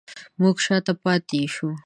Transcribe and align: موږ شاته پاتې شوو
موږ 0.41 0.55
شاته 0.65 0.93
پاتې 1.03 1.39
شوو 1.53 1.71